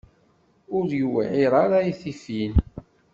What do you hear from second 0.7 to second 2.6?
Ur yewɛiṛ ara i tifin.